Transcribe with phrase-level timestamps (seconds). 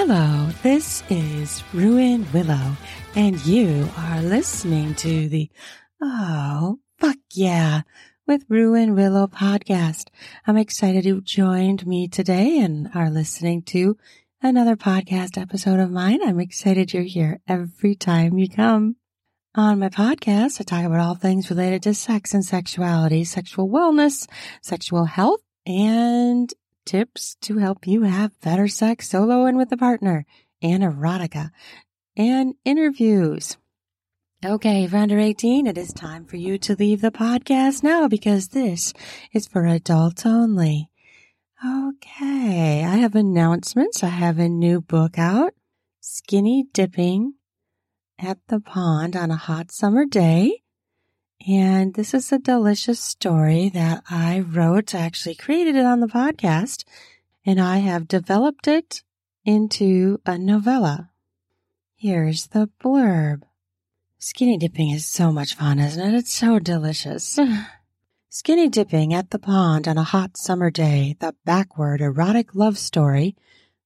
[0.00, 2.76] Hello, this is Ruan Willow,
[3.16, 5.50] and you are listening to the
[6.00, 7.82] Oh, fuck yeah,
[8.24, 10.06] with Ruan Willow podcast.
[10.46, 13.96] I'm excited you joined me today and are listening to
[14.40, 16.22] another podcast episode of mine.
[16.22, 18.94] I'm excited you're here every time you come.
[19.56, 24.28] On my podcast, I talk about all things related to sex and sexuality, sexual wellness,
[24.62, 26.54] sexual health, and
[26.88, 30.24] tips to help you have better sex solo and with a partner,
[30.62, 31.50] and erotica,
[32.16, 33.58] and interviews.
[34.42, 38.94] Okay, Founder 18, it is time for you to leave the podcast now because this
[39.34, 40.88] is for adults only.
[41.62, 44.02] Okay, I have announcements.
[44.02, 45.52] I have a new book out,
[46.00, 47.34] Skinny Dipping
[48.18, 50.62] at the Pond on a Hot Summer Day.
[51.46, 54.94] And this is a delicious story that I wrote.
[54.94, 56.84] I actually created it on the podcast
[57.46, 59.02] and I have developed it
[59.44, 61.10] into a novella.
[61.96, 63.42] Here's the blurb.
[64.18, 66.16] Skinny dipping is so much fun, isn't it?
[66.16, 67.38] It's so delicious.
[68.28, 73.36] Skinny dipping at the pond on a hot summer day, the backward erotic love story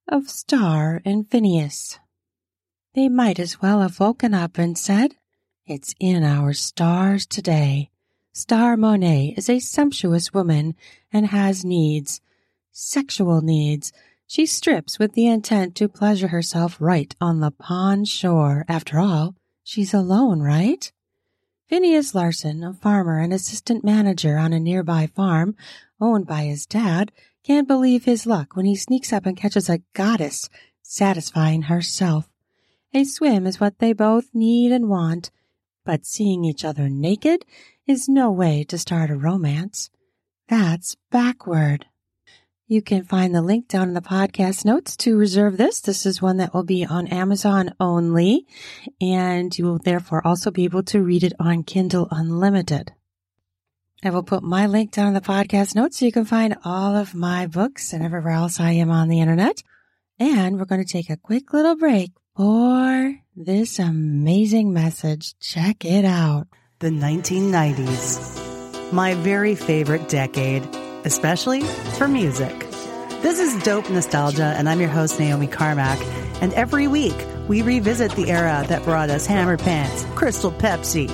[0.08, 1.98] of Star and Phineas.
[2.94, 5.14] They might as well have woken up and said,
[5.66, 7.90] it's in our stars today.
[8.32, 10.74] Star Monet is a sumptuous woman
[11.12, 12.20] and has needs,
[12.72, 13.92] sexual needs.
[14.26, 18.64] She strips with the intent to pleasure herself right on the pond shore.
[18.68, 20.90] After all, she's alone, right?
[21.68, 25.54] Phineas Larson, a farmer and assistant manager on a nearby farm
[26.00, 27.12] owned by his dad,
[27.44, 30.48] can't believe his luck when he sneaks up and catches a goddess
[30.82, 32.28] satisfying herself.
[32.92, 35.30] A swim is what they both need and want,
[35.84, 37.44] but seeing each other naked
[37.86, 39.90] is no way to start a romance.
[40.48, 41.86] That's backward.
[42.68, 45.80] You can find the link down in the podcast notes to reserve this.
[45.80, 48.46] This is one that will be on Amazon only,
[49.00, 52.92] and you will therefore also be able to read it on Kindle Unlimited.
[54.04, 56.96] I will put my link down in the podcast notes so you can find all
[56.96, 59.62] of my books and everywhere else I am on the internet.
[60.18, 65.38] And we're going to take a quick little break for this amazing message.
[65.38, 66.46] Check it out.
[66.78, 68.92] The 1990s.
[68.92, 70.64] My very favorite decade,
[71.04, 71.62] especially
[71.96, 72.58] for music.
[73.22, 76.00] This is Dope Nostalgia, and I'm your host, Naomi Carmack.
[76.42, 77.14] And every week,
[77.48, 81.06] we revisit the era that brought us Hammer Pants, Crystal Pepsi,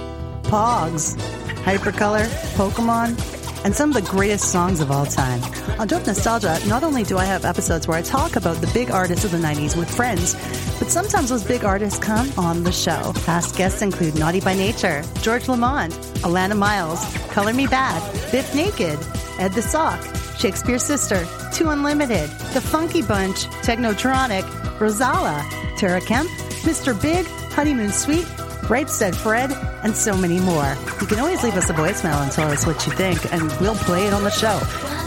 [0.45, 1.19] Pogs,
[1.65, 2.25] Hypercolor,
[2.55, 5.43] Pokemon, and some of the greatest songs of all time.
[5.79, 8.91] On Dope Nostalgia, not only do I have episodes where I talk about the big
[8.91, 10.35] artists of the 90s with friends,
[10.79, 13.13] but sometimes those big artists come on the show.
[13.27, 15.93] Past guests include Naughty by Nature, George Lamond,
[16.25, 18.99] Alannah Myles, Color Me Badd, Bif Naked,
[19.39, 20.01] Ed the Sock,
[20.39, 24.43] Shakespears Sister, Two Unlimited, The Funky Bunch, Technotronic,
[24.79, 25.43] Rozalla,
[25.77, 26.31] Tara Kemp,
[26.63, 27.01] Mr.
[27.01, 28.27] Big, Honeymoon Suite,
[28.69, 29.51] Right Said Fred,
[29.83, 30.77] and so many more.
[31.01, 33.77] You can always leave us a voicemail and tell us what you think, and we'll
[33.77, 34.59] play it on the show.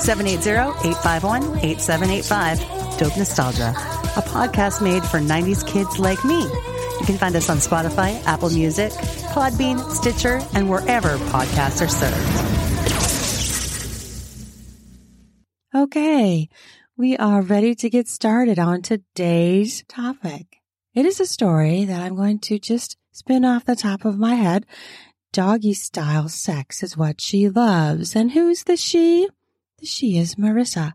[0.01, 2.97] 780-851-8785.
[2.97, 6.41] Dope Nostalgia, a podcast made for 90s kids like me.
[6.41, 8.91] You can find us on Spotify, Apple Music,
[9.33, 12.15] Podbean, Stitcher, and wherever podcasts are served.
[15.73, 16.49] Okay,
[16.97, 20.57] we are ready to get started on today's topic.
[20.93, 24.35] It is a story that I'm going to just spin off the top of my
[24.35, 24.65] head.
[25.31, 28.15] Doggy style sex is what she loves.
[28.15, 29.29] And who's the she?
[29.79, 30.93] The she is Marissa.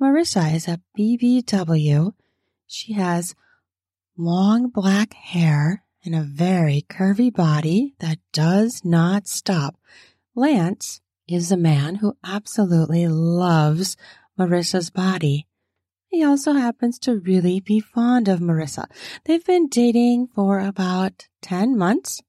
[0.00, 2.12] Marissa is a BBW.
[2.66, 3.34] She has
[4.16, 9.76] long black hair and a very curvy body that does not stop.
[10.34, 13.96] Lance is a man who absolutely loves
[14.38, 15.47] Marissa's body.
[16.08, 18.86] He also happens to really be fond of Marissa.
[19.24, 22.22] They've been dating for about 10 months.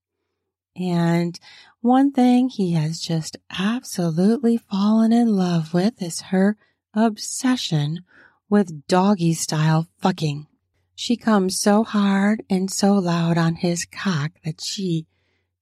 [0.75, 1.39] And
[1.81, 6.57] one thing he has just absolutely fallen in love with is her
[6.93, 8.03] obsession
[8.49, 10.47] with doggy style fucking.
[10.93, 15.07] She comes so hard and so loud on his cock that she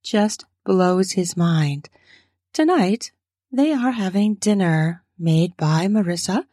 [0.02, 1.90] just blows his mind.
[2.52, 3.12] Tonight,
[3.52, 6.46] they are having dinner made by Marissa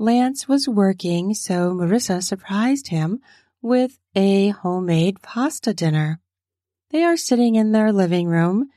[0.00, 3.20] Lance was working, so Marissa surprised him
[3.60, 6.20] with a homemade pasta dinner.
[6.88, 8.70] They are sitting in their living room.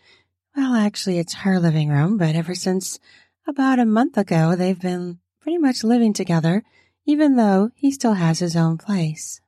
[0.53, 2.99] Well, actually, it's her living room, but ever since
[3.47, 6.61] about a month ago, they've been pretty much living together,
[7.05, 9.39] even though he still has his own place.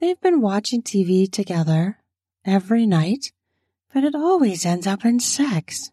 [0.00, 1.98] They've been watching TV together
[2.46, 3.30] every night,
[3.92, 5.90] but it always ends up in sex.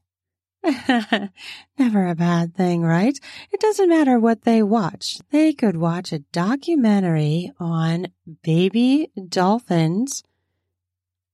[1.78, 3.18] Never a bad thing, right?
[3.52, 5.20] It doesn't matter what they watch.
[5.32, 8.08] They could watch a documentary on
[8.44, 10.24] baby dolphins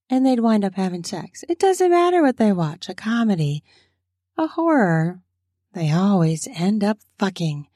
[0.09, 1.43] and they'd wind up having sex.
[1.49, 3.63] It doesn't matter what they watch, a comedy,
[4.37, 5.21] a horror.
[5.73, 7.67] They always end up fucking.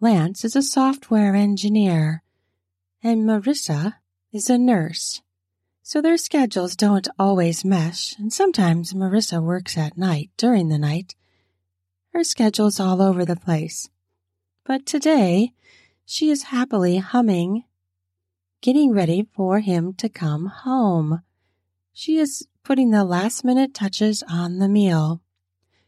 [0.00, 2.22] Lance is a software engineer
[3.02, 3.94] and Marissa
[4.32, 5.22] is a nurse.
[5.88, 11.14] So their schedules don't always mesh, and sometimes Marissa works at night during the night.
[12.12, 13.88] Her schedule's all over the place.
[14.66, 15.54] But today,
[16.04, 17.64] she is happily humming,
[18.60, 21.22] getting ready for him to come home.
[21.94, 25.22] She is putting the last minute touches on the meal.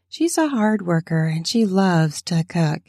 [0.09, 2.81] She's a hard worker and she loves to cook.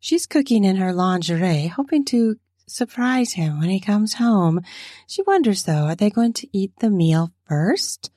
[0.00, 4.60] She's cooking in her lingerie, hoping to surprise him when he comes home.
[5.06, 8.10] She wonders though, are they going to eat the meal first?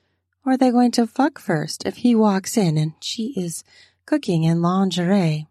[0.44, 3.62] Or are they going to fuck first if he walks in and she is
[4.06, 5.46] cooking in lingerie?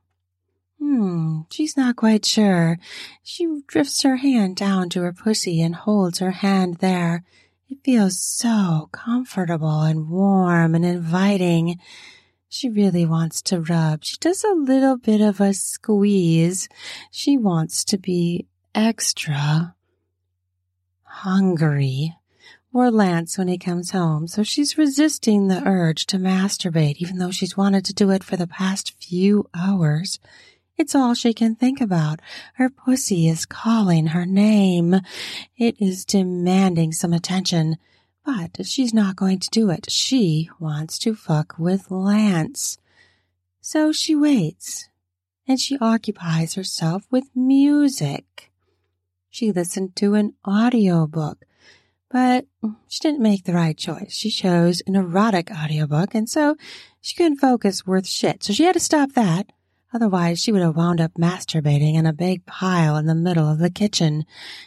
[0.79, 2.79] Hmm, she's not quite sure.
[3.21, 7.23] She drifts her hand down to her pussy and holds her hand there.
[7.69, 11.79] It feels so comfortable and warm and inviting.
[12.47, 14.03] She really wants to rub.
[14.03, 16.67] She does a little bit of a squeeze.
[17.11, 18.47] She wants to be
[18.79, 19.75] extra
[21.03, 22.15] hungry
[22.71, 27.29] or Lance when he comes home, so she's resisting the urge to masturbate, even though
[27.29, 30.19] she's wanted to do it for the past few hours.
[30.77, 32.21] It's all she can think about.
[32.53, 34.95] Her pussy is calling her name.
[35.57, 37.77] It is demanding some attention,
[38.23, 39.91] but she's not going to do it.
[39.91, 42.77] She wants to fuck with Lance.
[43.59, 44.87] So she waits,
[45.45, 48.48] and she occupies herself with music.
[49.39, 51.45] She listened to an audiobook,
[52.11, 52.45] but
[52.89, 54.13] she didn't make the right choice.
[54.13, 56.57] She chose an erotic audiobook, and so
[56.99, 58.43] she couldn't focus worth shit.
[58.43, 59.53] So she had to stop that.
[59.93, 63.59] Otherwise, she would have wound up masturbating in a big pile in the middle of
[63.59, 64.25] the kitchen.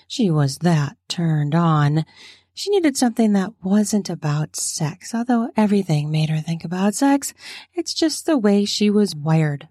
[0.08, 2.06] She was that turned on.
[2.54, 7.34] She needed something that wasn't about sex, although everything made her think about sex.
[7.74, 9.68] It's just the way she was wired.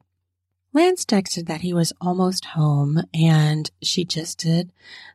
[0.74, 4.72] Lance texted that he was almost home and she just did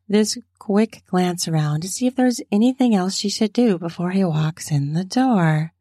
[0.09, 4.25] this quick glance around to see if there's anything else she should do before he
[4.25, 5.73] walks in the door.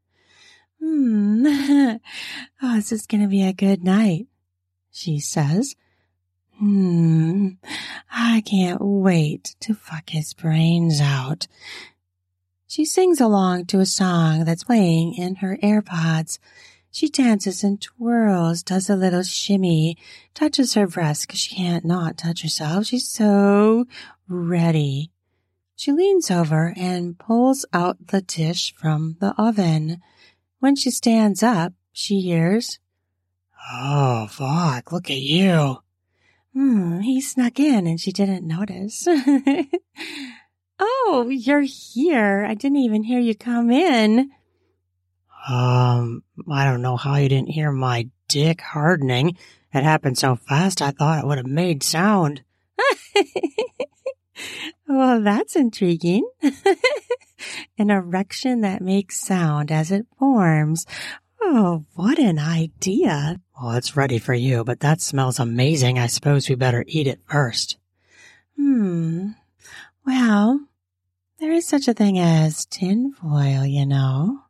[0.81, 1.45] Hmm.
[2.62, 4.27] oh, this is going to be a good night,
[4.92, 5.75] she says.
[6.57, 7.50] Hmm.
[8.10, 11.48] I can't wait to fuck his brains out.
[12.68, 16.39] She sings along to a song that's playing in her AirPods.
[16.95, 19.97] She dances and twirls, does a little shimmy,
[20.33, 22.86] touches her breast because she can't not touch herself.
[22.86, 23.83] She's so
[24.30, 25.12] ready.
[25.75, 30.01] She leans over and pulls out the dish from the oven.
[30.59, 32.80] When she stands up, she hears,
[33.74, 35.80] Oh, fuck, look at you.
[36.53, 39.06] Hmm, he snuck in and she didn't notice.
[40.80, 42.45] oh, you're here.
[42.47, 44.31] I didn't even hear you come in.
[45.47, 49.38] Um, I don't know how you didn't hear my dick hardening.
[49.74, 52.44] It happened so fast I thought it would have made sound.
[54.88, 56.27] well, that's intriguing.
[57.77, 60.86] an erection that makes sound as it forms.
[61.42, 63.39] Oh, what an idea.
[63.62, 65.99] Well, it's ready for you, but that smells amazing.
[65.99, 67.78] I suppose we better eat it first.
[68.57, 69.31] Hmm.
[70.06, 70.61] Well,
[71.40, 74.44] there is such a thing as tinfoil, you know.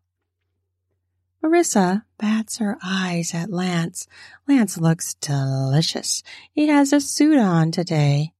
[1.45, 4.07] Marissa bats her eyes at Lance.
[4.47, 6.23] Lance looks delicious.
[6.51, 8.33] He has a suit on today.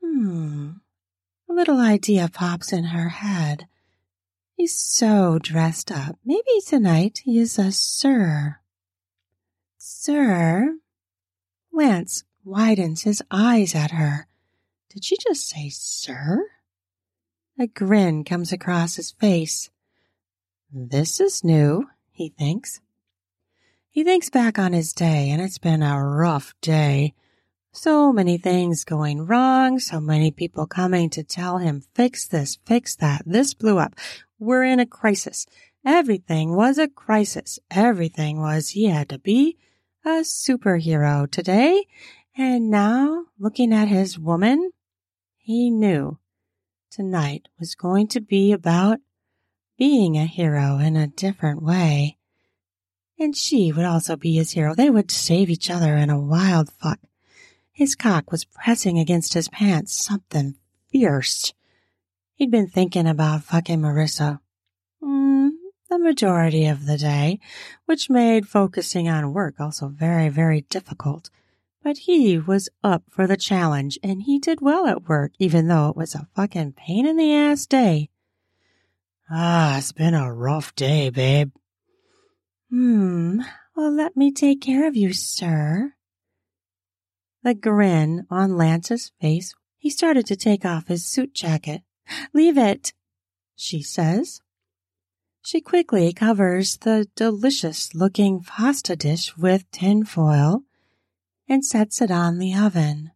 [0.00, 0.70] Hmm.
[1.48, 3.66] A little idea pops in her head.
[4.56, 6.16] He's so dressed up.
[6.24, 8.60] Maybe tonight he is a sir.
[9.76, 10.76] Sir?
[11.72, 14.28] Lance widens his eyes at her.
[14.90, 16.46] Did she just say sir?
[17.58, 19.70] A grin comes across his face.
[20.72, 22.80] This is new, he thinks.
[23.88, 27.14] He thinks back on his day, and it's been a rough day.
[27.72, 32.94] So many things going wrong, so many people coming to tell him, fix this, fix
[32.96, 33.96] that, this blew up.
[34.38, 35.44] We're in a crisis.
[35.84, 37.58] Everything was a crisis.
[37.68, 39.56] Everything was he had to be
[40.04, 41.84] a superhero today.
[42.36, 44.70] And now, looking at his woman,
[45.36, 46.18] he knew
[46.92, 49.00] tonight was going to be about
[49.80, 52.18] being a hero in a different way.
[53.18, 54.74] And she would also be his hero.
[54.74, 56.98] They would save each other in a wild fuck.
[57.72, 60.56] His cock was pressing against his pants, something
[60.92, 61.54] fierce.
[62.34, 64.40] He'd been thinking about fucking Marissa.
[65.02, 65.52] Mm,
[65.88, 67.40] the majority of the day,
[67.86, 71.30] which made focusing on work also very, very difficult.
[71.82, 75.88] But he was up for the challenge and he did well at work, even though
[75.88, 78.10] it was a fucking pain in the ass day.
[79.32, 81.52] Ah, it's been a rough day, babe.
[82.68, 83.42] Hmm,
[83.76, 85.92] well, let me take care of you, sir.
[87.44, 91.82] The grin on Lance's face, he started to take off his suit jacket.
[92.34, 92.92] Leave it,
[93.54, 94.40] she says.
[95.42, 100.64] She quickly covers the delicious looking pasta dish with tin foil
[101.48, 103.12] and sets it on the oven.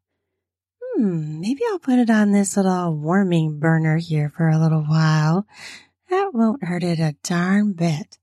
[0.80, 5.44] Hmm, maybe I'll put it on this little warming burner here for a little while.
[6.34, 8.18] Won't hurt it a darn bit.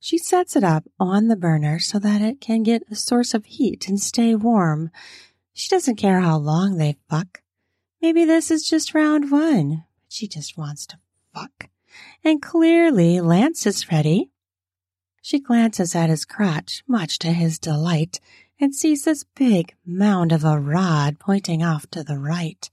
[0.00, 3.44] She sets it up on the burner so that it can get a source of
[3.44, 4.90] heat and stay warm.
[5.52, 7.42] She doesn't care how long they fuck.
[8.00, 9.84] Maybe this is just round one.
[10.08, 10.98] She just wants to
[11.32, 11.68] fuck.
[12.24, 14.32] And clearly Lance is ready.
[15.22, 18.18] She glances at his crotch, much to his delight,
[18.58, 22.68] and sees this big mound of a rod pointing off to the right.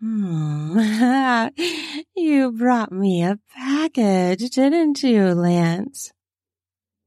[0.00, 0.78] Hmm,
[2.16, 6.12] you brought me a package, didn't you, Lance?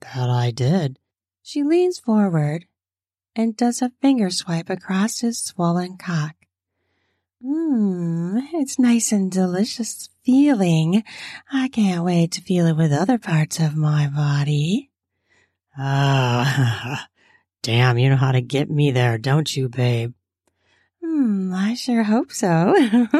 [0.02, 1.00] That I did.
[1.42, 2.66] She leans forward
[3.36, 6.36] and does a finger swipe across his swollen cock.
[7.44, 11.04] Mmm, it's nice and delicious feeling.
[11.52, 14.92] I can't wait to feel it with other parts of my body.
[15.78, 17.08] Ah,
[17.64, 20.14] damn, you know how to get me there, don't you, babe?
[21.22, 22.74] Hmm, I sure hope so.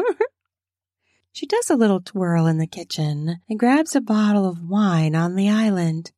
[1.32, 5.36] she does a little twirl in the kitchen and grabs a bottle of wine on
[5.36, 6.10] the island.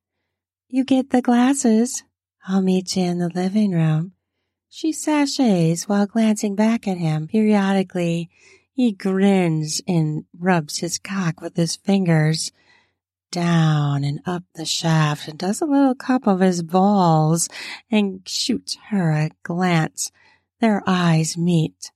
[0.66, 2.02] You get the glasses.
[2.48, 4.12] I'll meet you in the living room.
[4.70, 8.30] She sashays while glancing back at him periodically.
[8.72, 12.50] He grins and rubs his cock with his fingers
[13.30, 17.50] down and up the shaft and does a little cup of his balls
[17.90, 20.10] and shoots her a glance.
[20.64, 21.92] Their eyes meet.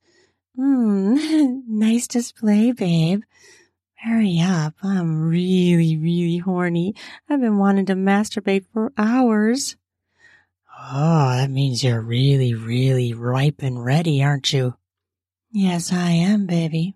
[0.55, 1.17] Hmm,
[1.67, 3.23] nice display, babe.
[3.95, 4.75] Hurry up.
[4.83, 6.95] I'm really, really horny.
[7.31, 9.77] I've been wanting to masturbate for hours.
[10.79, 14.75] Oh, that means you're really, really ripe and ready, aren't you?
[15.51, 16.95] Yes, I am, baby.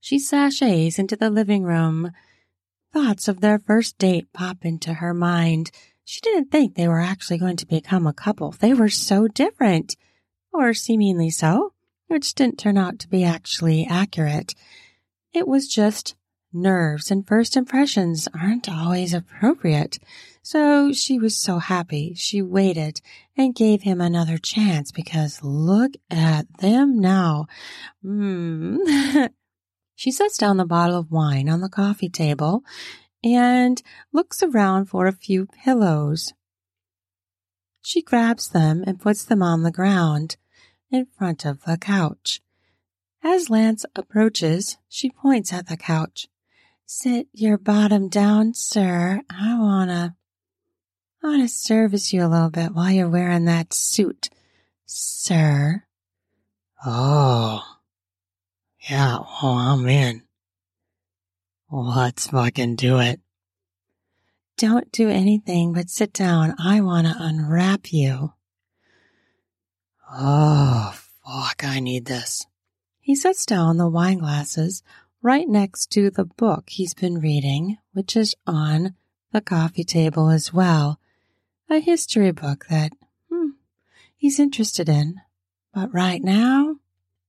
[0.00, 2.10] She sashays into the living room.
[2.92, 5.70] Thoughts of their first date pop into her mind.
[6.04, 8.50] She didn't think they were actually going to become a couple.
[8.50, 9.94] They were so different,
[10.52, 11.72] or seemingly so,
[12.08, 14.54] which didn't turn out to be actually accurate.
[15.32, 16.14] It was just
[16.52, 19.98] nerves and first impressions aren't always appropriate.
[20.42, 22.14] So she was so happy.
[22.14, 23.00] She waited
[23.36, 27.46] and gave him another chance because look at them now.
[28.04, 29.30] Mm.
[29.94, 32.62] she sets down the bottle of wine on the coffee table
[33.24, 33.80] and
[34.12, 36.32] looks around for a few pillows.
[37.82, 40.36] She grabs them and puts them on the ground
[40.90, 42.40] in front of the couch.
[43.22, 46.28] As Lance approaches, she points at the couch.
[46.86, 49.20] Sit your bottom down, sir.
[49.28, 50.16] I wanna
[51.22, 54.28] I want to service you a little bit while you're wearing that suit,
[54.86, 55.84] sir.
[56.84, 57.62] Oh.
[58.90, 60.22] Yeah, well, I'm in.
[61.70, 63.21] Let's fucking do it.
[64.62, 66.54] Don't do anything but sit down.
[66.56, 68.32] I want to unwrap you.
[70.08, 72.46] Oh, fuck, I need this.
[73.00, 74.84] He sets down the wine glasses
[75.20, 78.94] right next to the book he's been reading, which is on
[79.32, 81.00] the coffee table as well
[81.68, 82.92] a history book that
[83.28, 83.48] hmm,
[84.16, 85.16] he's interested in.
[85.74, 86.76] But right now,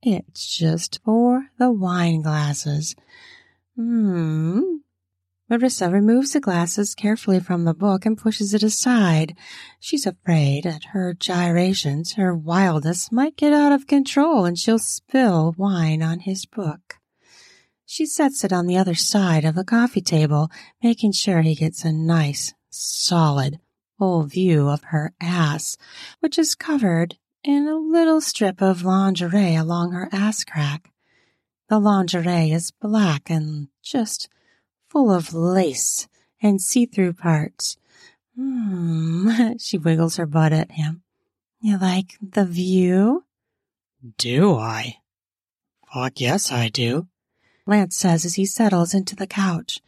[0.04, 2.96] it's just for the wine glasses.
[3.76, 4.83] Hmm.
[5.54, 9.38] Marissa removes the glasses carefully from the book and pushes it aside.
[9.80, 15.54] She's afraid at her gyrations, her wildness might get out of control and she'll spill
[15.56, 16.96] wine on his book.
[17.86, 20.50] She sets it on the other side of the coffee table,
[20.82, 23.60] making sure he gets a nice, solid,
[24.00, 25.78] full view of her ass,
[26.20, 30.90] which is covered in a little strip of lingerie along her ass crack.
[31.70, 34.30] The lingerie is black and just
[34.94, 36.08] full of lace
[36.40, 37.78] and see-through parts.
[38.38, 41.02] Hmm, she wiggles her butt at him.
[41.60, 43.26] You like the view?
[44.18, 44.98] Do I?
[45.92, 47.08] Fuck yes, I do.
[47.66, 49.80] Lance says as he settles into the couch.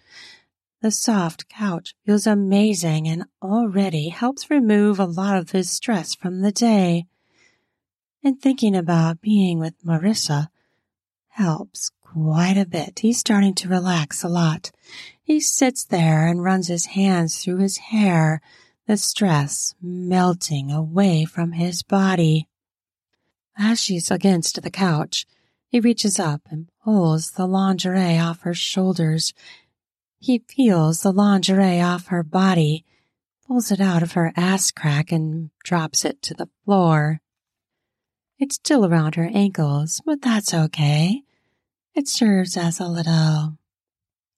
[0.82, 6.42] The soft couch feels amazing and already helps remove a lot of his stress from
[6.42, 7.06] the day.
[8.24, 10.48] And thinking about being with Marissa
[11.30, 13.00] helps quite a bit.
[13.00, 14.72] He's starting to relax a lot.
[15.22, 18.42] He sits there and runs his hands through his hair,
[18.88, 22.48] the stress melting away from his body.
[23.58, 25.26] As she's against the couch,
[25.68, 29.34] he reaches up and pulls the lingerie off her shoulders.
[30.18, 32.86] He peels the lingerie off her body,
[33.46, 37.20] pulls it out of her ass crack and drops it to the floor.
[38.40, 41.25] It's still around her ankles, but that's okay.
[41.96, 43.58] It serves as a little,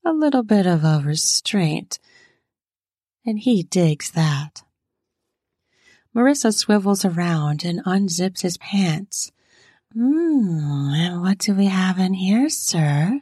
[0.06, 1.98] a little bit of a restraint,
[3.26, 4.62] and he digs that.
[6.16, 9.32] Marissa swivels around and unzips his pants.
[9.92, 13.22] Hmm, and what do we have in here, sir?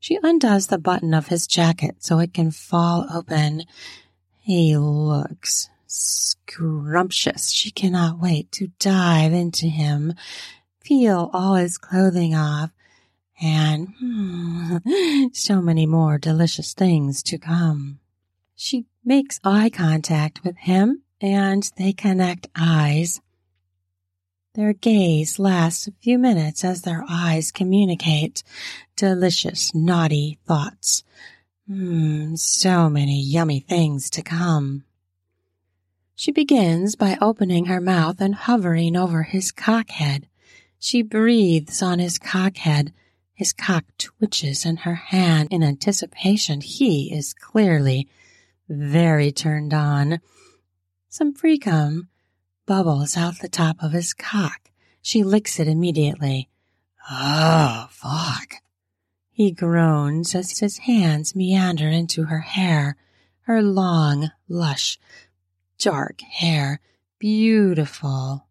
[0.00, 3.64] She undoes the button of his jacket so it can fall open.
[4.38, 7.50] He looks scrumptious.
[7.50, 10.14] She cannot wait to dive into him,
[10.82, 12.70] peel all his clothing off,
[13.44, 18.00] and hmm, so many more delicious things to come.
[18.56, 23.20] She makes eye contact with him and they connect eyes.
[24.54, 28.42] Their gaze lasts a few minutes as their eyes communicate
[28.96, 31.02] delicious, naughty thoughts.
[31.66, 34.84] Hmm, so many yummy things to come.
[36.14, 40.24] She begins by opening her mouth and hovering over his cockhead.
[40.78, 42.92] She breathes on his cockhead.
[43.36, 46.60] His cock twitches in her hand in anticipation.
[46.60, 48.08] He is clearly
[48.68, 50.20] very turned on.
[51.08, 51.58] Some free
[52.64, 54.70] bubbles out the top of his cock.
[55.02, 56.48] She licks it immediately.
[57.10, 58.62] Oh, fuck.
[59.32, 62.96] He groans as his hands meander into her hair,
[63.42, 64.98] her long, lush,
[65.76, 66.80] dark hair,
[67.18, 68.46] beautiful.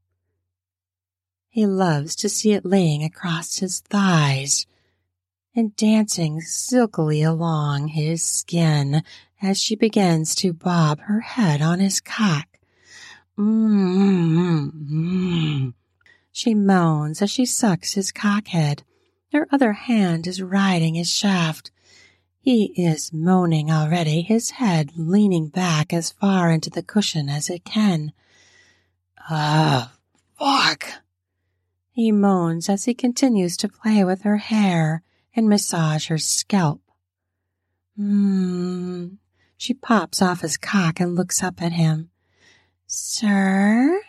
[1.47, 4.65] He loves to see it laying across his thighs
[5.55, 9.03] and dancing silkily along his skin
[9.41, 12.47] as she begins to bob her head on his cock.
[13.37, 14.89] Mm-hmm.
[16.31, 18.81] She moans as she sucks his cockhead.
[19.31, 21.71] Her other hand is riding his shaft.
[22.39, 27.63] He is moaning already, his head leaning back as far into the cushion as it
[27.63, 28.11] can.
[29.29, 29.93] Ah,
[30.37, 30.85] fuck.
[31.91, 35.03] He moans as he continues to play with her hair
[35.35, 36.81] and massage her scalp.
[37.95, 39.07] Hmm.
[39.57, 42.09] She pops off his cock and looks up at him.
[42.85, 44.01] Sir?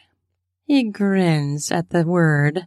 [0.67, 2.67] He grins at the word.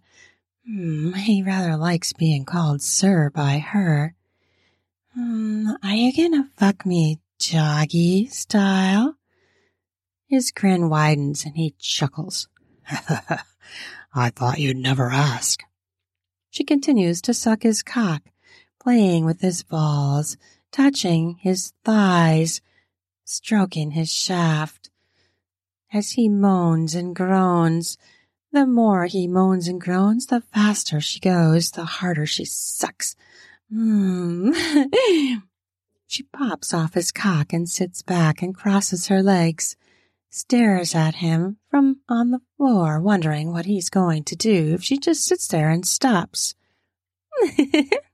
[0.66, 4.16] Hmm, he rather likes being called sir by her.
[5.14, 9.16] Hmm, are you gonna fuck me joggy style?
[10.28, 12.48] His grin widens and he chuckles.
[14.14, 15.64] I thought you'd never ask.
[16.50, 18.24] She continues to suck his cock,
[18.88, 20.38] playing with his balls,
[20.72, 22.62] touching his thighs,
[23.26, 24.90] stroking his shaft
[25.92, 27.98] as he moans and groans.
[28.54, 33.18] The more he moans and groans, the faster she goes, the harder she sucks.
[33.70, 34.56] Mm.
[36.08, 39.76] she pops off his cock and sits back and crosses her legs,
[40.30, 44.98] stares at him from on the floor, wondering what he's going to do if she
[44.98, 46.56] just sits there and stops.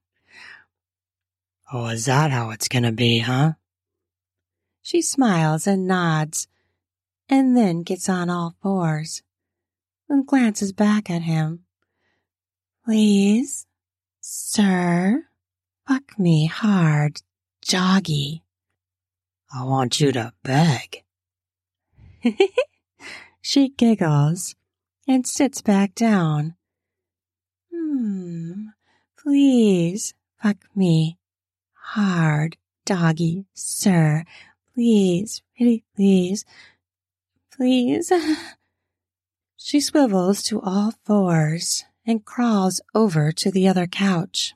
[1.73, 3.53] oh, is that how it's gonna be, huh?
[4.83, 6.47] She smiles and nods,
[7.27, 9.23] and then gets on all fours
[10.07, 11.65] and glances back at him.
[12.85, 13.65] Please,
[14.21, 15.23] sir,
[15.87, 17.21] fuck me hard,
[17.65, 18.41] joggy.
[19.53, 21.03] I want you to beg.
[23.41, 24.55] she giggles
[25.07, 26.55] and sits back down.
[27.73, 28.67] Hmm,
[29.17, 31.17] please fuck me
[31.83, 34.23] hard, doggy, sir.
[34.73, 36.45] Please, pretty please,
[37.51, 38.11] please.
[39.65, 44.55] She swivels to all fours and crawls over to the other couch.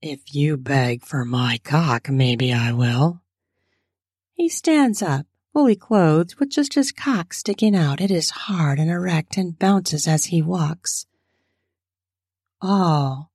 [0.00, 3.20] If you beg for my cock, maybe I will.
[4.32, 8.00] He stands up, fully clothed, with just his cock sticking out.
[8.00, 11.04] It is hard and erect and bounces as he walks.
[12.62, 13.30] All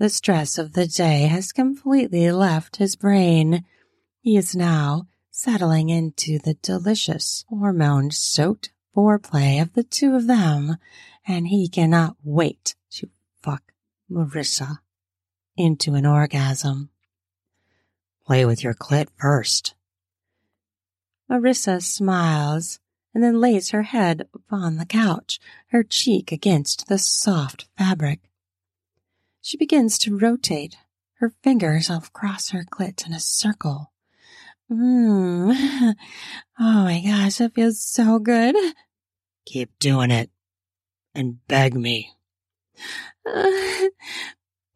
[0.00, 3.66] the stress of the day has completely left his brain.
[4.22, 10.78] He is now settling into the delicious hormone soaked foreplay of the two of them,
[11.28, 13.10] and he cannot wait to
[13.42, 13.74] fuck
[14.10, 14.78] Marissa
[15.54, 16.88] into an orgasm.
[18.24, 19.74] Play with your clit first.
[21.30, 22.80] Marissa smiles
[23.12, 28.29] and then lays her head upon the couch, her cheek against the soft fabric.
[29.42, 30.76] She begins to rotate
[31.14, 33.92] her fingers across her clit in a circle.
[34.70, 35.94] Mmm.
[36.62, 38.54] Oh my gosh, it feels so good.
[39.46, 40.30] Keep doing it.
[41.14, 42.12] And beg me.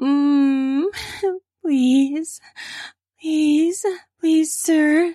[0.01, 0.85] Mmm.
[1.63, 2.41] Please.
[3.21, 3.85] Please.
[4.19, 5.15] Please, sir.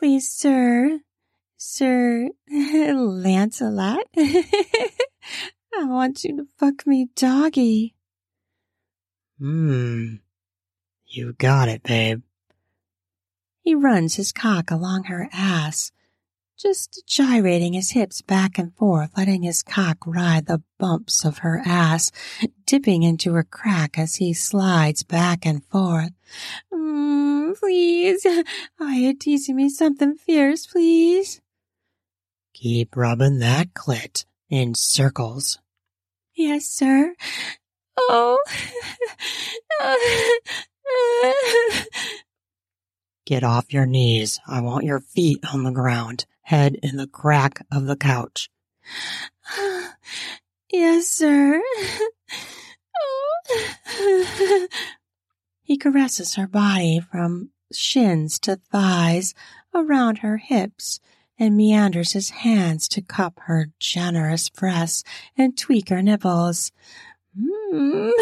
[0.00, 1.00] Please, sir.
[1.56, 4.06] Sir Lancelot.
[4.16, 7.94] I want you to fuck me doggy.
[9.38, 10.16] Hmm.
[11.06, 12.22] You got it, babe.
[13.62, 15.92] He runs his cock along her ass,
[16.58, 21.62] just gyrating his hips back and forth, letting his cock ride the bumps of her
[21.64, 22.10] ass,
[22.66, 26.10] dipping into her crack as he slides back and forth.
[26.72, 28.26] Mm, please.
[28.80, 31.40] Oh, you're teasing me something fierce, please.
[32.54, 35.58] Keep rubbing that clit in circles.
[36.34, 37.14] Yes, sir.
[37.98, 38.38] Oh.
[43.26, 44.40] Get off your knees.
[44.46, 48.50] I want your feet on the ground, head in the crack of the couch.
[50.72, 51.62] yes, sir.
[55.62, 59.34] he caresses her body from shins to thighs,
[59.74, 61.00] around her hips,
[61.38, 65.04] and meanders his hands to cup her generous breasts
[65.36, 66.72] and tweak her nipples.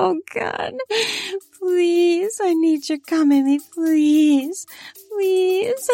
[0.00, 0.74] Oh God.
[1.58, 4.66] Please, I need you come in me, please.
[5.10, 5.90] Please.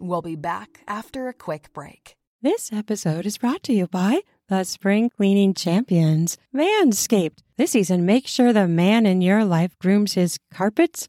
[0.00, 2.16] We'll be back after a quick break.
[2.40, 7.38] This episode is brought to you by the spring cleaning champions, Manscaped.
[7.56, 11.08] This season, make sure the man in your life grooms his carpets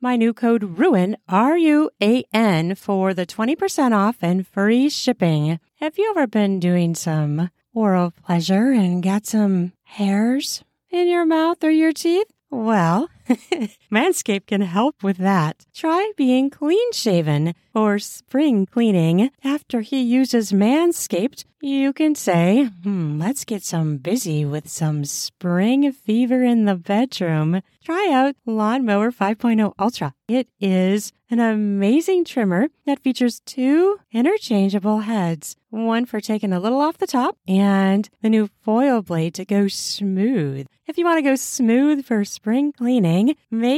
[0.00, 5.58] my new code RUAN, R U A N, for the 20% off and free shipping.
[5.80, 11.62] Have you ever been doing some oral pleasure and got some hairs in your mouth
[11.64, 12.26] or your teeth?
[12.50, 13.08] Well,
[13.90, 15.64] Manscaped can help with that.
[15.74, 19.30] Try being clean shaven or spring cleaning.
[19.42, 25.90] After he uses Manscaped, you can say, hmm, let's get some busy with some spring
[25.90, 27.62] fever in the bedroom.
[27.82, 30.14] Try out Lawnmower 5.0 Ultra.
[30.28, 36.80] It is an amazing trimmer that features two interchangeable heads one for taking a little
[36.80, 40.66] off the top and the new foil blade to go smooth.
[40.86, 43.77] If you want to go smooth for spring cleaning, make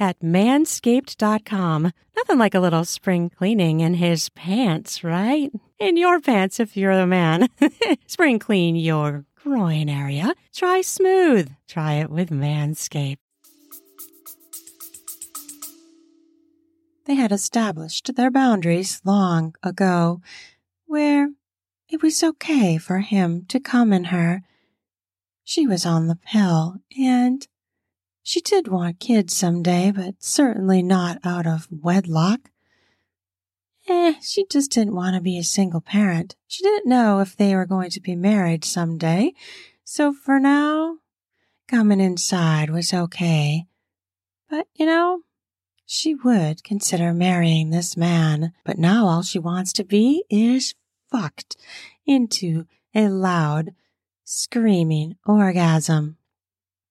[0.00, 1.92] at manscaped.com.
[2.16, 5.52] Nothing like a little spring cleaning in his pants, right?
[5.78, 7.48] In your pants if you're the man.
[8.06, 10.34] spring clean your groin area.
[10.54, 11.50] Try smooth.
[11.68, 13.18] Try it with Manscaped.
[17.06, 20.20] They had established their boundaries long ago,
[20.86, 21.30] where
[21.88, 24.42] it was okay for him to come in her.
[25.42, 27.48] She was on the pill, and
[28.30, 32.52] she did want kids someday, but certainly not out of wedlock.
[33.88, 36.36] Eh, she just didn't want to be a single parent.
[36.46, 39.32] She didn't know if they were going to be married someday.
[39.82, 40.98] So for now,
[41.66, 43.66] coming inside was okay.
[44.48, 45.22] But, you know,
[45.84, 48.52] she would consider marrying this man.
[48.64, 50.76] But now all she wants to be is
[51.10, 51.56] fucked
[52.06, 53.70] into a loud,
[54.22, 56.16] screaming orgasm.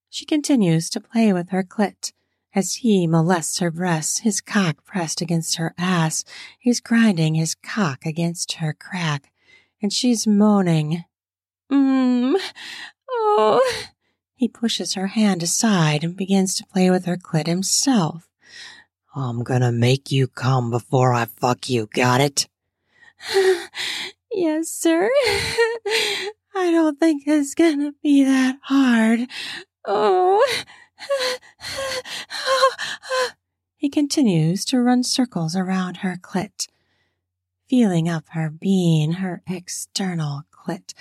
[0.10, 2.14] She continues to play with her clit
[2.56, 6.26] as he molests her breasts, his cock pressed against her ass.
[6.58, 9.32] He's grinding his cock against her crack,
[9.82, 11.06] and she's moaning.
[11.72, 12.36] Mmm,
[13.10, 13.86] oh.
[14.34, 18.28] He pushes her hand aside and begins to play with her clit himself.
[19.14, 22.48] I'm gonna make you come before I fuck you, got it?
[24.32, 25.10] yes, sir.
[26.56, 29.28] I don't think it's gonna be that hard.
[29.92, 30.46] Oh.
[33.76, 36.68] He continues to run circles around her clit,
[37.68, 40.94] feeling up her being, her external clit,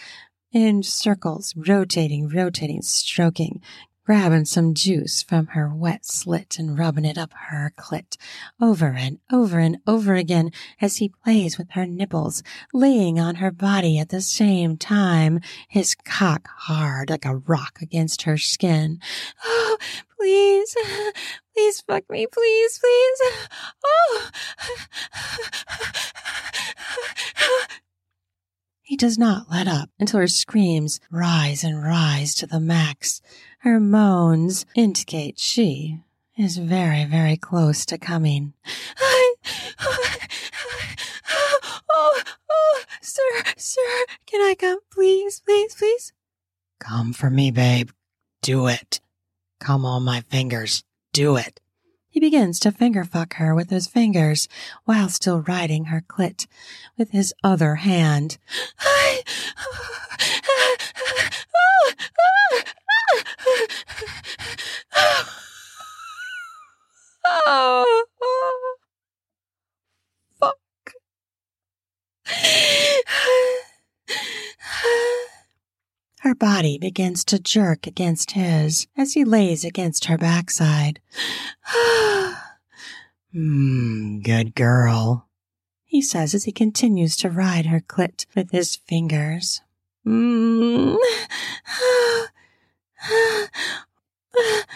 [0.52, 3.60] in circles, rotating, rotating, stroking,
[4.08, 8.16] grabbing some juice from her wet slit and rubbing it up her clit
[8.58, 12.42] over and over and over again as he plays with her nipples,
[12.72, 18.22] laying on her body at the same time, his cock hard like a rock against
[18.22, 18.98] her skin.
[19.44, 19.76] Oh,
[20.16, 20.74] please,
[21.54, 23.20] please fuck me, please, please.
[23.84, 24.30] Oh.
[28.80, 33.20] He does not let up until her screams rise and rise to the max.
[33.68, 36.00] Her moans indicate she
[36.38, 38.54] is very, very close to coming.
[38.96, 39.34] I,
[41.92, 44.78] oh, oh, sir, sir, can I come?
[44.90, 46.14] Please, please, please.
[46.80, 47.90] Come for me, babe.
[48.40, 49.02] Do it.
[49.60, 50.82] Come on my fingers.
[51.12, 51.60] Do it.
[52.08, 54.48] He begins to finger fuck her with his fingers
[54.86, 56.46] while still riding her clit
[56.96, 58.38] with his other hand.
[58.80, 59.22] I,
[59.58, 60.06] oh,
[61.20, 61.92] oh
[70.40, 70.58] fuck.
[76.20, 81.00] Her body begins to jerk against his as he lays against her backside.
[83.32, 85.28] Hmm, good girl,
[85.84, 89.60] he says as he continues to ride her clit with his fingers.
[90.06, 90.96] Mm.
[94.32, 94.66] what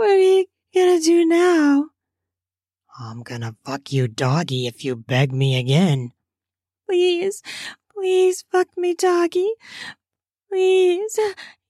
[0.00, 1.86] are you gonna do now?
[3.00, 6.12] I'm gonna fuck you doggy if you beg me again.
[6.86, 7.42] Please,
[7.92, 9.52] please fuck me doggy.
[10.48, 11.18] Please.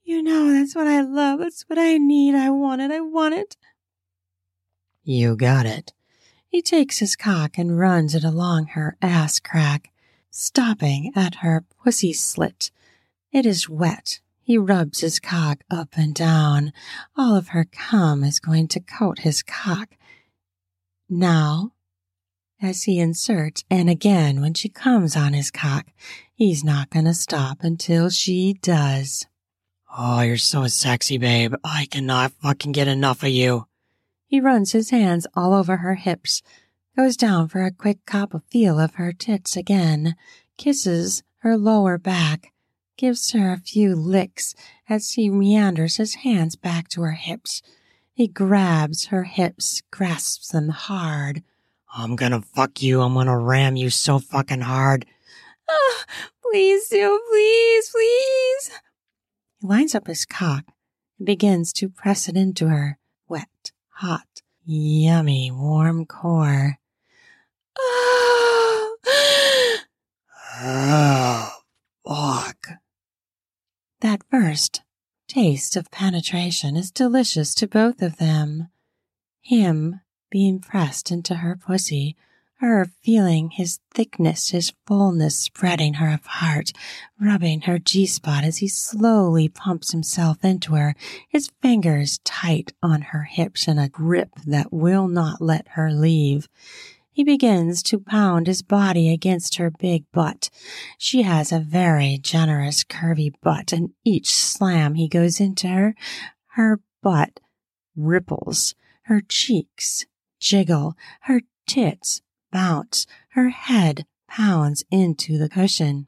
[0.04, 1.40] You know that's what I love.
[1.40, 2.34] That's what I need.
[2.34, 2.90] I want it.
[2.90, 3.56] I want it.
[5.04, 5.92] You got it.
[6.48, 9.90] He takes his cock and runs it along her ass crack,
[10.30, 12.70] stopping at her pussy slit.
[13.32, 14.20] It is wet.
[14.48, 16.72] He rubs his cock up and down.
[17.14, 19.90] All of her cum is going to coat his cock.
[21.06, 21.72] Now,
[22.58, 25.88] as he inserts, and again when she comes on his cock,
[26.34, 29.26] he's not going to stop until she does.
[29.94, 31.52] Oh, you're so sexy, babe.
[31.62, 33.66] I cannot fucking get enough of you.
[34.24, 36.40] He runs his hands all over her hips,
[36.96, 40.16] goes down for a quick cop of feel of her tits again,
[40.56, 42.54] kisses her lower back,
[42.98, 44.54] gives her a few licks
[44.88, 47.62] as he meanders his hands back to her hips.
[48.12, 51.44] He grabs her hips, grasps them hard.
[51.94, 53.00] I'm gonna fuck you.
[53.00, 55.06] I'm gonna ram you so fucking hard.
[55.68, 56.02] Oh,
[56.42, 58.70] please do, please, please.
[59.60, 60.64] He lines up his cock
[61.18, 66.78] and begins to press it into her wet, hot, yummy, warm core.
[67.78, 68.96] Oh,
[70.60, 71.50] oh
[72.04, 72.78] fuck.
[74.00, 74.82] That first
[75.26, 78.68] taste of penetration is delicious to both of them.
[79.40, 82.16] Him being pressed into her pussy,
[82.60, 86.70] her feeling his thickness, his fullness spreading her apart,
[87.20, 90.94] rubbing her G spot as he slowly pumps himself into her,
[91.28, 96.48] his fingers tight on her hips in a grip that will not let her leave.
[97.18, 100.50] He begins to pound his body against her big butt.
[100.98, 105.96] She has a very generous, curvy butt, and each slam he goes into her,
[106.52, 107.40] her butt
[107.96, 108.76] ripples,
[109.06, 110.06] her cheeks
[110.38, 116.06] jiggle, her tits bounce, her head pounds into the cushion.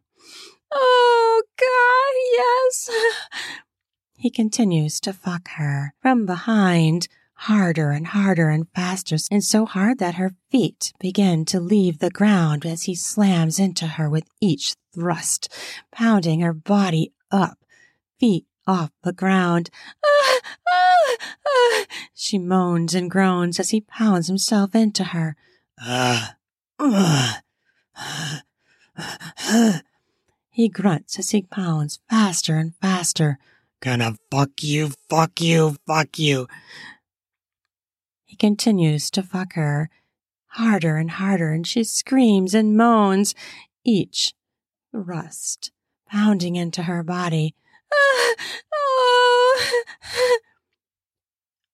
[0.70, 2.90] Oh, God, yes.
[4.16, 7.08] He continues to fuck her from behind,
[7.44, 12.10] harder and harder and faster, and so hard that her feet begin to leave the
[12.10, 15.48] ground as he slams into her with each thrust,
[15.90, 17.58] pounding her body up,
[18.18, 19.70] feet off the ground.
[20.04, 21.86] Ah, ah, ah.
[22.12, 25.34] She moans and groans as he pounds himself into her.
[25.82, 26.26] Uh,
[26.78, 27.38] uh,
[30.50, 33.38] he grunts as he pounds faster and faster.
[33.80, 36.46] Gonna fuck you, fuck you, fuck you.
[38.30, 39.90] He continues to fuck her
[40.50, 43.34] harder and harder, and she screams and moans,
[43.84, 44.34] each
[44.92, 45.72] thrust
[46.08, 47.56] pounding into her body.
[47.92, 48.34] Ah,
[48.72, 49.82] oh.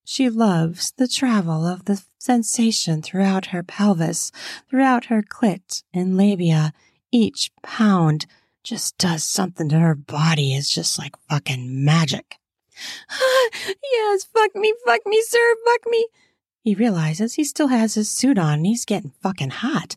[0.05, 4.33] She loves the travel of the sensation throughout her pelvis,
[4.71, 6.73] throughout her clit and labia.
[7.13, 8.25] Each pound
[8.65, 10.55] just does something to her body.
[10.55, 12.37] It's just like fucking magic.
[13.93, 16.07] yes, fuck me, fuck me, sir, fuck me.
[16.67, 19.95] He realizes he still has his suit on and he's getting fucking hot.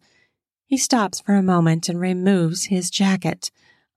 [0.67, 3.49] He stops for a moment and removes his jacket,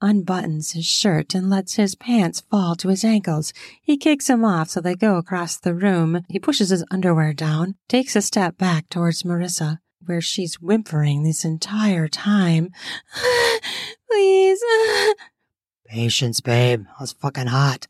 [0.02, 3.52] unbuttons his shirt, and lets his pants fall to his ankles.
[3.82, 6.22] He kicks them off so they go across the room.
[6.30, 11.44] He pushes his underwear down, takes a step back towards Marissa, where she's whimpering this
[11.44, 12.70] entire time.
[14.08, 14.64] Please.
[15.88, 16.86] Patience, babe.
[16.98, 17.86] I was fucking hot.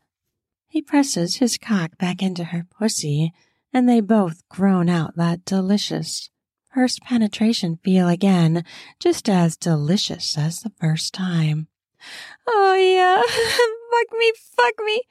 [0.67, 3.31] He presses his cock back into her pussy,
[3.73, 6.29] and they both groan out that delicious
[6.73, 8.63] first penetration feel again,
[8.99, 11.67] just as delicious as the first time.
[12.47, 13.21] Oh, yeah.
[13.93, 15.01] fuck me, fuck me.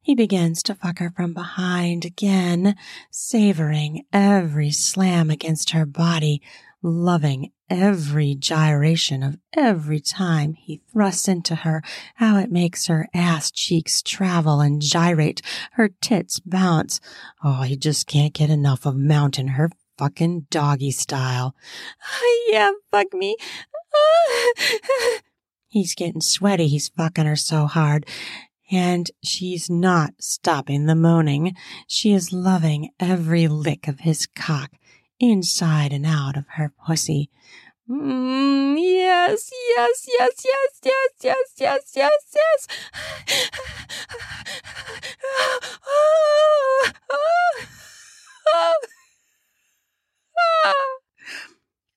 [0.00, 2.76] He begins to fuck her from behind again,
[3.10, 6.42] savoring every slam against her body,
[6.82, 11.82] loving every gyration of every time he thrusts into her,
[12.16, 15.40] how it makes her ass cheeks travel and gyrate,
[15.72, 17.00] her tits bounce.
[17.42, 21.54] Oh, he just can't get enough of mounting her fucking doggy style.
[22.20, 23.36] Oh, Yeah, fuck me.
[25.68, 26.66] He's getting sweaty.
[26.66, 28.06] He's fucking her so hard.
[28.72, 31.54] And she's not stopping the moaning.
[31.86, 34.70] She is loving every lick of his cock,
[35.20, 37.30] inside and out of her pussy.
[37.88, 42.66] Mm, yes, yes, yes, yes, yes, yes, yes, yes, yes.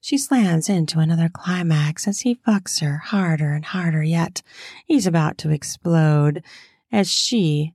[0.01, 4.41] She slams into another climax as he fucks her harder and harder yet.
[4.85, 6.43] He's about to explode
[6.91, 7.73] as she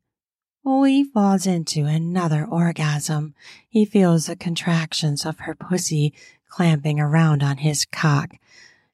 [0.68, 3.34] fully falls into another orgasm.
[3.70, 6.12] He feels the contractions of her pussy
[6.46, 8.34] clamping around on his cock,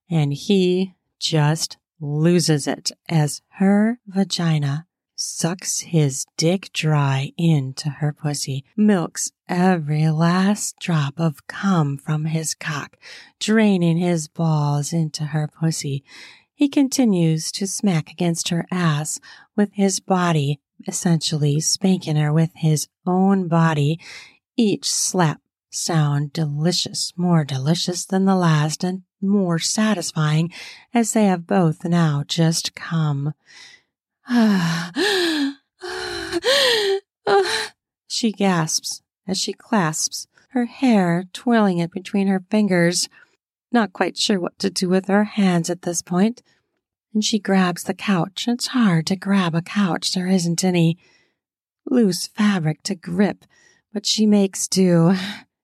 [0.08, 8.64] and he just loses it as her vagina sucks his dick dry into her pussy,
[8.76, 12.96] milks every last drop of cum from his cock,
[13.40, 16.04] draining his balls into her pussy.
[16.54, 19.18] He continues to smack against her ass
[19.56, 23.98] with his body, essentially spanking her with his own body,
[24.56, 30.52] each slap sound delicious, more delicious than the last and more satisfying
[30.92, 33.34] as they have both now just come.
[34.28, 34.90] Ah
[38.06, 43.08] she gasps as she clasps her hair, twirling it between her fingers,
[43.72, 46.42] not quite sure what to do with her hands at this point.
[47.14, 48.46] And she grabs the couch.
[48.48, 50.12] It's hard to grab a couch.
[50.12, 50.98] There isn't any
[51.88, 53.44] loose fabric to grip,
[53.92, 55.14] but she makes do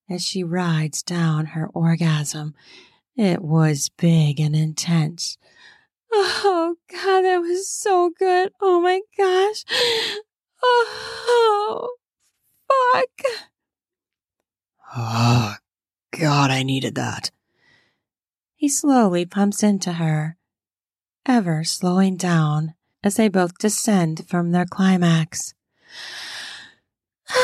[0.09, 2.55] as she rides down her orgasm.
[3.17, 5.37] It was big and intense.
[6.13, 8.53] Oh, God, that was so good.
[8.61, 9.65] Oh my gosh.
[10.63, 11.97] Oh,
[12.69, 13.33] fuck.
[14.97, 15.55] Oh,
[16.19, 17.31] God, I needed that.
[18.55, 20.37] He slowly pumps into her,
[21.27, 25.55] ever slowing down as they both descend from their climax.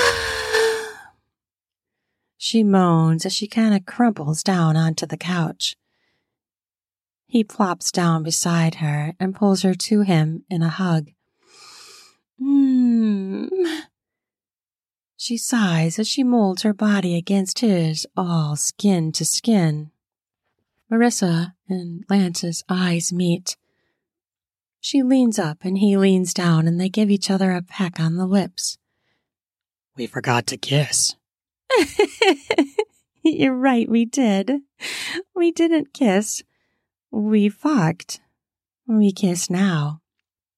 [2.36, 5.76] she moans as she kind of crumples down onto the couch.
[7.26, 11.10] He plops down beside her and pulls her to him in a hug.
[12.40, 13.48] Mmm.
[15.16, 19.90] She sighs as she molds her body against his, all skin to skin.
[20.90, 23.56] Marissa and Lance's eyes meet.
[24.87, 28.18] She leans up and he leans down and they give each other a peck on
[28.18, 28.79] the lips.
[29.96, 31.16] We forgot to kiss.
[33.25, 34.61] You're right, we did.
[35.35, 36.44] We didn't kiss.
[37.11, 38.20] We fucked.
[38.87, 40.03] We kiss now.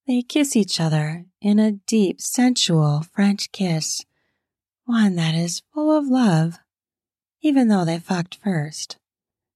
[0.06, 4.04] They kiss each other in a deep, sensual French kiss,
[4.84, 6.58] one that is full of love,
[7.40, 8.98] even though they fucked first.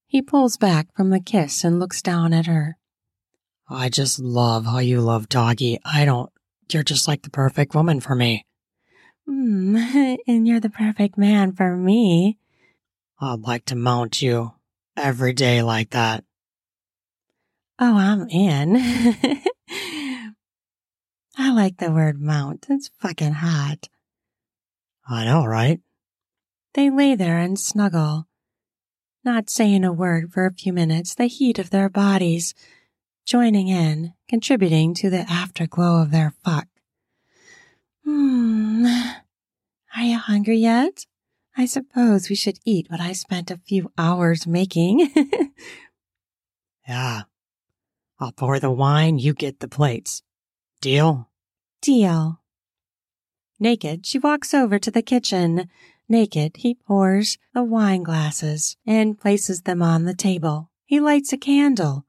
[0.07, 2.79] He pulls back from the kiss and looks down at her.
[3.69, 5.79] I just love how you love Doggy.
[5.85, 6.31] I don't.
[6.71, 8.47] You're just like the perfect woman for me.
[9.29, 12.39] Mm, and you're the perfect man for me.
[13.21, 14.53] I'd like to mount you
[14.97, 16.25] every day like that.
[17.79, 18.77] Oh, I'm in.
[21.37, 22.67] I like the word mount.
[22.69, 23.89] It's fucking hot.
[25.09, 25.81] I know, right?
[26.75, 28.27] They lay there and snuggle,
[29.25, 32.55] not saying a word for a few minutes, the heat of their bodies
[33.25, 36.67] joining in, contributing to the afterglow of their fuck.
[38.05, 38.87] Hmm.
[39.97, 41.07] Are you hungry yet?
[41.57, 45.13] I suppose we should eat what I spent a few hours making.
[46.89, 47.23] yeah.
[48.19, 50.23] I'll pour the wine, you get the plates.
[50.81, 51.29] Deal?
[51.81, 52.41] Deal.
[53.61, 55.69] Naked, she walks over to the kitchen,
[56.09, 60.71] Naked, he pours the wine glasses and places them on the table.
[60.85, 62.05] He lights a candle.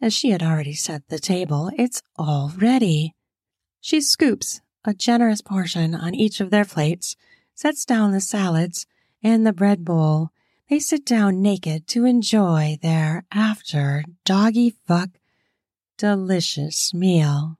[0.00, 3.14] As she had already set the table, it's all ready.
[3.80, 7.16] She scoops a generous portion on each of their plates,
[7.54, 8.86] sets down the salads
[9.22, 10.30] and the bread bowl.
[10.68, 15.10] They sit down naked to enjoy their after doggy fuck
[15.96, 17.58] delicious meal.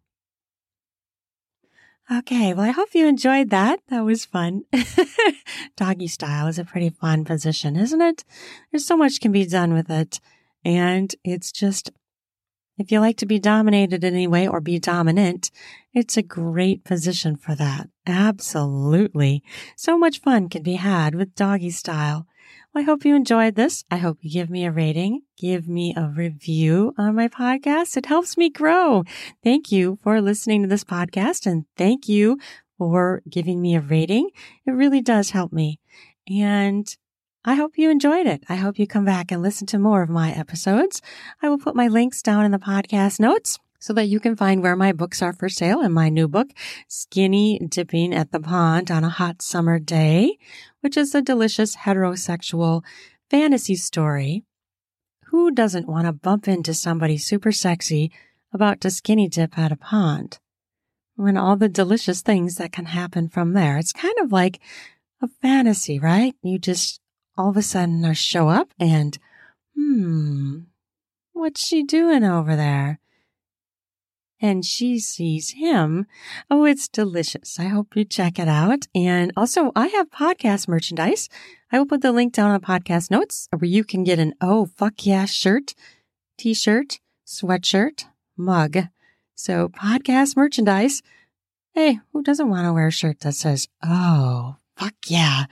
[2.11, 3.81] Okay, well, I hope you enjoyed that.
[3.89, 4.63] That was fun.
[5.77, 8.25] Doggy style is a pretty fun position, isn't it?
[8.71, 10.21] There's so much can be done with it.
[10.65, 11.91] And it's just,
[12.79, 15.51] if you like to be dominated in any way or be dominant,
[15.93, 17.89] it's a great position for that.
[18.07, 19.43] Absolutely.
[19.77, 22.27] So much fun can be had with doggy style.
[22.75, 23.85] Well, I hope you enjoyed this.
[23.91, 27.97] I hope you give me a rating, give me a review on my podcast.
[27.97, 29.05] It helps me grow.
[29.43, 32.39] Thank you for listening to this podcast and thank you
[32.77, 34.29] for giving me a rating.
[34.67, 35.81] It really does help me.
[36.29, 36.95] And
[37.49, 38.43] I hope you enjoyed it.
[38.49, 41.01] I hope you come back and listen to more of my episodes.
[41.41, 44.65] I will put my links down in the podcast notes so that you can find
[44.65, 46.49] where my books are for sale in my new book,
[46.89, 50.39] Skinny Dipping at the Pond on a Hot Summer Day,
[50.81, 52.83] which is a delicious heterosexual
[53.31, 54.43] fantasy story.
[55.27, 58.11] Who doesn't want to bump into somebody super sexy
[58.53, 60.41] about to skinny dip at a pond?
[61.15, 63.79] When all the delicious things that can happen from there.
[63.79, 64.59] It's kind of like
[65.23, 66.35] a fantasy, right?
[66.43, 67.01] You just
[67.37, 69.19] all of a sudden I show up and,
[69.75, 70.59] hmm,
[71.33, 73.01] what's she doing over there?
[74.41, 76.07] and she sees him.
[76.51, 77.59] Oh, it's delicious.
[77.59, 78.87] I hope you check it out.
[78.95, 81.29] And also, I have podcast merchandise.
[81.73, 84.67] I will put the link down on podcast notes where you can get an Oh,
[84.67, 85.75] fuck yeah shirt,
[86.37, 88.05] t shirt, sweatshirt,
[88.37, 88.77] mug.
[89.35, 91.03] So, podcast merchandise.
[91.75, 95.47] Hey, who doesn't want to wear a shirt that says, Oh, fuck yeah?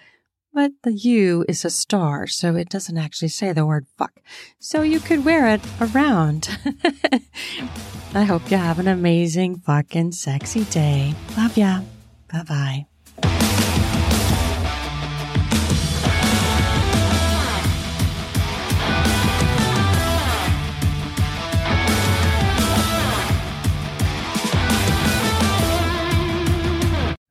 [0.55, 4.21] But the U is a star, so it doesn't actually say the word fuck.
[4.61, 6.49] So you could wear it around.
[8.15, 11.15] I hope you have an amazing fucking sexy day.
[11.37, 11.81] Love ya.
[12.33, 12.94] Bye bye.